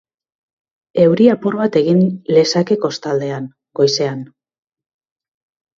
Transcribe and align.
Euri 1.03 1.27
apur 1.33 1.57
bat 1.59 1.77
egin 1.83 2.01
lezake 2.39 2.81
kostaldean, 2.87 3.47
goizean. 3.83 4.29